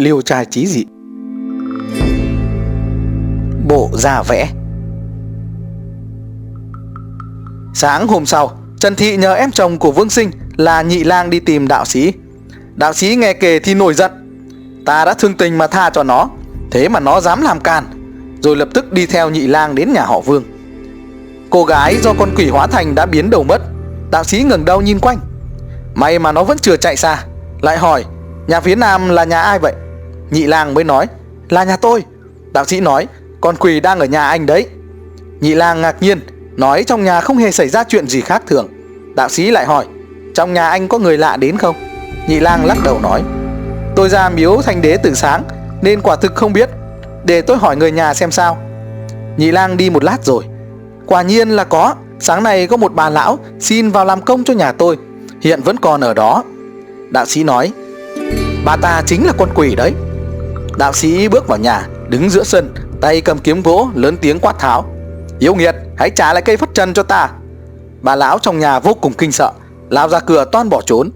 [0.00, 0.84] liêu trai trí dị.
[3.68, 4.48] Bộ ra vẽ.
[7.74, 11.40] Sáng hôm sau, Trần Thị nhờ em chồng của Vương Sinh là nhị lang đi
[11.40, 12.12] tìm đạo sĩ.
[12.74, 14.10] Đạo sĩ nghe kể thì nổi giận.
[14.86, 16.28] Ta đã thương tình mà tha cho nó,
[16.70, 17.84] Thế mà nó dám làm can
[18.42, 20.44] Rồi lập tức đi theo nhị lang đến nhà họ Vương.
[21.50, 23.62] Cô gái do con quỷ hóa thành đã biến đầu mất,
[24.10, 25.18] Đạo sĩ ngẩng đầu nhìn quanh.
[25.94, 27.24] May mà nó vẫn chưa chạy xa,
[27.60, 28.04] Lại hỏi,
[28.46, 29.72] Nhà phía nam là nhà ai vậy?
[30.30, 31.06] Nhị lang mới nói,
[31.48, 32.04] Là nhà tôi.
[32.52, 33.06] Đạo sĩ nói,
[33.40, 34.66] Con quỷ đang ở nhà anh đấy.
[35.40, 36.20] Nhị lang ngạc nhiên,
[36.56, 38.68] Nói, trong nhà không hề xảy ra chuyện gì khác thường.
[39.14, 39.86] Đạo sĩ lại hỏi,
[40.34, 41.76] Trong nhà anh có người lạ đến không?
[42.28, 43.22] Nhị lang lắc đầu nói,
[43.96, 45.42] Tôi ra miếu thanh đế từ sáng,
[45.82, 46.70] Nên quả thực không biết.
[47.24, 48.58] Để tôi hỏi người nhà xem sao.
[49.36, 50.44] Nhị lang đi một lát rồi,
[51.06, 51.94] Quả nhiên là có.
[52.20, 54.98] Sáng nay có một bà lão xin vào làm công cho nhà tôi,
[55.40, 56.44] Hiện vẫn còn ở đó.
[57.10, 57.72] Đạo sĩ nói,
[58.64, 59.92] Bà ta chính là con quỷ đấy.
[60.80, 64.58] Đạo sĩ bước vào nhà, Đứng giữa sân, Tay cầm kiếm gỗ lớn tiếng quát
[64.58, 64.84] tháo.
[65.38, 67.28] Yêu nghiệt, hãy trả lại cây phất trần cho ta.
[68.02, 69.52] Bà lão trong nhà vô cùng kinh sợ,
[69.90, 71.10] Lao ra cửa toan bỏ trốn.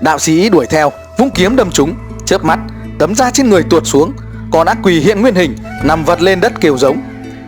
[0.00, 2.58] Đạo sĩ đuổi theo, Vung kiếm đâm chúng Chớp mắt,
[2.98, 4.12] Tấm da trên người tuột xuống,
[4.52, 7.00] Còn ác quỷ hiện nguyên hình, Nằm vật lên đất kêu giống.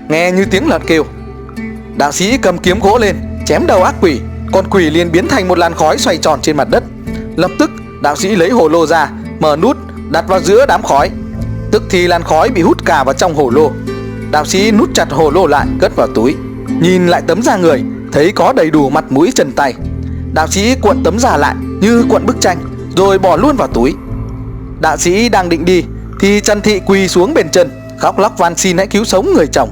[0.09, 1.05] Nghe như tiếng lợn kêu.
[1.97, 3.16] Đạo sĩ cầm kiếm gỗ lên,
[3.47, 4.20] Chém đầu ác quỷ,
[4.53, 6.84] Con quỷ liền biến thành một làn khói xoay tròn trên mặt đất.
[7.37, 7.70] Lập tức,
[8.03, 9.77] đạo sĩ lấy hồ lô ra, Mở nút,
[10.11, 11.11] đặt vào giữa đám khói.
[11.73, 13.70] Tức thì làn khói bị hút cả vào trong hồ lô.
[14.31, 16.34] Đạo sĩ nút chặt hồ lô lại cất vào túi.
[16.81, 19.75] Nhìn lại tấm da người, Thấy có đầy đủ mặt mũi chân tay.
[20.34, 22.59] Đạo sĩ cuộn tấm da lại, như cuộn bức tranh,
[22.97, 23.95] Rồi bỏ luôn vào túi.
[24.81, 25.84] Đạo sĩ đang định đi,
[26.20, 29.47] Thì Trần Thị quỳ xuống bên chân, Khóc lóc van xin hãy cứu sống người
[29.47, 29.70] chồng.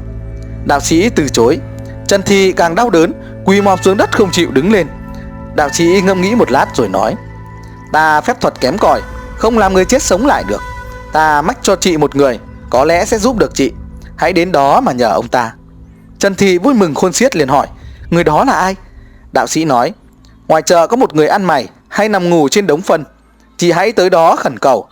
[0.64, 1.58] Đạo sĩ từ chối.
[2.06, 3.12] Trần Thị càng đau đớn,
[3.44, 4.86] Quỳ mọp xuống đất không chịu đứng lên.
[5.54, 7.14] Đạo sĩ ngâm nghĩ một lát rồi nói,
[7.92, 9.00] Ta phép thuật kém cỏi,
[9.36, 10.60] Không làm người chết sống lại được.
[11.12, 12.38] Ta mách cho chị một người,
[12.70, 13.72] Có lẽ sẽ giúp được chị.
[14.16, 15.52] Hãy đến đó mà nhờ ông ta.
[16.18, 17.66] Trần Thị vui mừng khôn xiết liền hỏi,
[18.10, 18.76] Người đó là ai?
[19.32, 19.92] Đạo sĩ nói,
[20.48, 23.04] Ngoài chợ có một người ăn mày, Hay nằm ngủ trên đống phân.
[23.56, 24.86] Chị hãy tới đó khẩn cầu.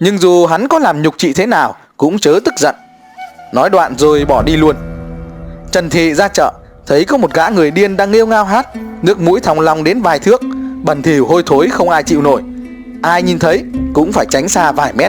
[0.00, 2.74] Nhưng dù hắn có làm nhục chị thế nào, Cũng chớ tức giận.
[3.52, 4.76] Nói đoạn rồi bỏ đi luôn.
[5.72, 6.52] Trần Thị ra chợ,
[6.86, 8.68] Thấy có một gã người điên đang nghêu ngao hát,
[9.02, 10.42] Nước mũi thòng lòng đến vài thước
[10.82, 12.42] Bẩn thỉu hôi thối không ai chịu nổi.
[13.02, 15.05] Ai nhìn thấy cũng phải tránh xa vài mét.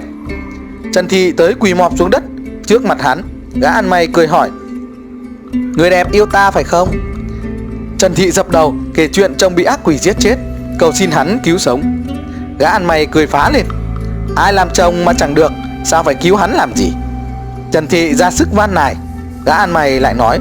[0.94, 2.24] Trần Thị tới quỳ mọp xuống đất
[2.66, 3.22] Trước mặt hắn,
[3.62, 4.50] Gã ăn mày cười hỏi,
[5.52, 6.90] Người đẹp yêu ta phải không?
[7.98, 10.36] Trần Thị dập đầu kể chuyện chồng bị ác quỷ giết chết,
[10.80, 12.04] Cầu xin hắn cứu sống.
[12.60, 13.66] Gã ăn mày cười phá lên,
[14.36, 15.52] Ai làm chồng mà chẳng được,
[15.86, 16.94] Sao phải cứu hắn làm gì?
[17.72, 18.96] Trần Thị ra sức van nài,
[19.46, 20.40] Gã ăn mày lại nói,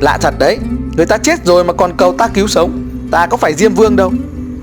[0.00, 0.58] Lạ thật đấy,
[0.96, 3.96] Người ta chết rồi mà còn cầu ta cứu sống, Ta có phải Diêm Vương
[3.96, 4.12] đâu.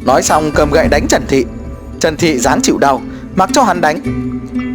[0.06, 1.46] Nói xong cầm gậy đánh Trần Thị.
[2.00, 3.02] Trần Thị dáng chịu đau,
[3.36, 4.00] Mặc cho hắn đánh.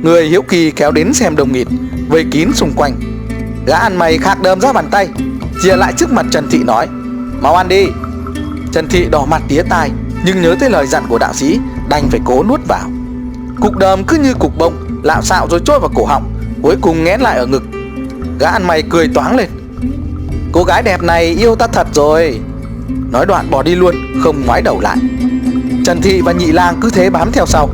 [0.06, 1.66] Người hiếu kỳ kéo đến xem đồng nghịt
[2.08, 3.00] Vây kín xung quanh.
[3.66, 5.08] Gã ăn mày khạc đơm ra bàn tay
[5.62, 6.88] Chia lại trước mặt Trần Thị nói,
[7.40, 7.86] Mau ăn đi.
[8.72, 9.90] Trần Thị đỏ mặt tía tai,
[10.24, 11.58] Nhưng nhớ tới lời dặn của đạo sĩ,
[11.88, 12.90] Đành phải cố nuốt vào.
[13.60, 17.04] Cục đờm cứ như cục bông Lạo xạo rồi trôi vào cổ họng, Cuối cùng
[17.04, 17.62] nghén lại ở ngực.
[18.38, 19.50] Gã ăn mày cười toáng lên,
[20.52, 22.40] Cô gái đẹp này yêu ta thật rồi.
[23.10, 24.96] Nói đoạn bỏ đi luôn, Không ngoái đầu lại.
[25.84, 27.68] Trần Thị và Nhị Lang cứ thế bám theo sau.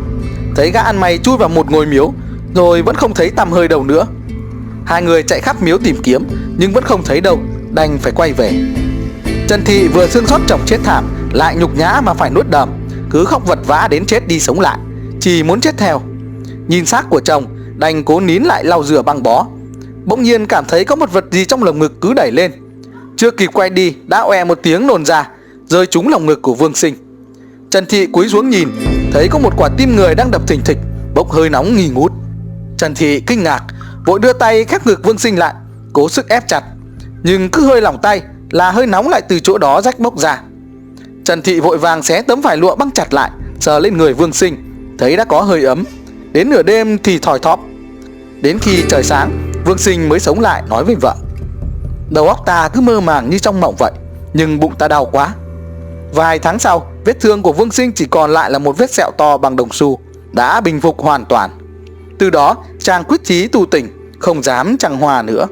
[0.57, 2.13] Thấy gã ăn mày chui vào một ngôi miếu
[2.55, 4.07] rồi vẫn không thấy tăm hơi đâu nữa.
[4.87, 6.23] Hai người chạy khắp miếu tìm kiếm,
[6.59, 7.39] Nhưng vẫn không thấy đâu,
[7.75, 8.53] Đành phải quay về.
[9.49, 12.69] Trần Thị vừa xương xót chồng chết thảm, Lại nhục nhã mà phải nuốt đờm
[13.11, 14.79] Cứ khóc vật vã đến chết đi sống lại,
[15.21, 16.03] Chỉ muốn chết theo.
[16.69, 17.47] Nhìn xác của chồng,
[17.77, 19.47] Đành cố nín lại lau rửa băng bó.
[20.05, 22.53] Bỗng nhiên cảm thấy có một vật gì trong lồng ngực cứ đẩy lên.
[23.17, 25.29] Chưa kịp quay đi, Đã oe một tiếng nồn ra,
[25.67, 26.95] Rơi trúng lồng ngực của Vương Sinh.
[27.71, 28.69] Trần Thị cúi xuống nhìn,
[29.13, 30.79] Thấy có một quả tim người đang đập thình thịch
[31.15, 32.13] Bốc hơi nóng nghi ngút.
[32.83, 33.63] Trần Thị kinh ngạc,
[34.07, 35.55] Vội đưa tay khép ngực Vương Sinh lại,
[35.93, 36.63] Cố sức ép chặt.
[37.23, 40.43] Nhưng cứ hơi lỏng tay Là hơi nóng lại từ chỗ đó rách bốc ra.
[41.25, 44.33] Trần Thị vội vàng xé tấm vải lụa băng chặt lại, Sờ lên người Vương
[44.33, 44.57] Sinh,
[44.99, 45.85] Thấy đã có hơi ấm.
[46.33, 47.61] Đến nửa đêm thì thòi thóp.
[48.41, 51.15] Đến khi trời sáng, Vương Sinh mới sống lại, nói với vợ.
[52.11, 53.93] Đầu óc ta cứ mơ màng như trong mộng vậy,
[54.35, 55.35] Nhưng bụng ta đau quá.
[56.15, 59.11] Vài tháng sau, Vết thương của Vương Sinh chỉ còn lại là một vết sẹo
[59.19, 60.01] to bằng đồng xu,
[60.33, 61.51] Đã bình phục hoàn toàn.
[62.23, 63.89] Từ đó chàng quyết chí tu tỉnh
[64.19, 65.47] Không dám chẳng hòa nữa.